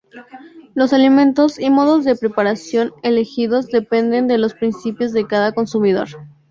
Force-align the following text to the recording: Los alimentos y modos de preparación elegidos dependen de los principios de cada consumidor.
Los 0.73 0.93
alimentos 0.93 1.59
y 1.59 1.69
modos 1.69 2.05
de 2.05 2.15
preparación 2.15 2.91
elegidos 3.03 3.67
dependen 3.67 4.27
de 4.27 4.39
los 4.39 4.55
principios 4.55 5.13
de 5.13 5.27
cada 5.27 5.51
consumidor. 5.51 6.07